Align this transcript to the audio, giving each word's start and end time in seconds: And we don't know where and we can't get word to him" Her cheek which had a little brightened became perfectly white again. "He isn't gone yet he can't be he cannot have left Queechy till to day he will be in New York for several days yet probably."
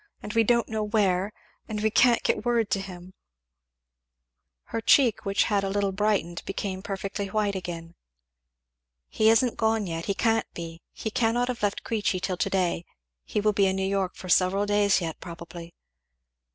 And 0.23 0.33
we 0.33 0.43
don't 0.43 0.67
know 0.67 0.83
where 0.83 1.31
and 1.67 1.79
we 1.83 1.91
can't 1.91 2.23
get 2.23 2.43
word 2.43 2.71
to 2.71 2.81
him" 2.81 3.13
Her 4.73 4.81
cheek 4.81 5.25
which 5.25 5.43
had 5.43 5.63
a 5.63 5.69
little 5.69 5.91
brightened 5.91 6.41
became 6.47 6.81
perfectly 6.81 7.27
white 7.27 7.53
again. 7.53 7.93
"He 9.09 9.29
isn't 9.29 9.57
gone 9.57 9.85
yet 9.85 10.05
he 10.05 10.15
can't 10.15 10.51
be 10.55 10.81
he 10.91 11.11
cannot 11.11 11.49
have 11.49 11.61
left 11.61 11.83
Queechy 11.83 12.19
till 12.19 12.37
to 12.37 12.49
day 12.49 12.83
he 13.25 13.39
will 13.41 13.53
be 13.53 13.67
in 13.67 13.75
New 13.75 13.85
York 13.87 14.15
for 14.15 14.27
several 14.27 14.65
days 14.65 15.01
yet 15.01 15.19
probably." 15.19 15.71